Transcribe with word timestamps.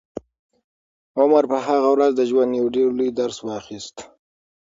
عمر 1.19 1.43
په 1.51 1.57
هغه 1.67 1.89
ورځ 1.95 2.11
د 2.15 2.21
ژوند 2.29 2.51
یو 2.59 2.67
ډېر 2.75 2.89
لوی 2.97 3.09
درس 3.19 3.37
واخیست. 3.47 3.97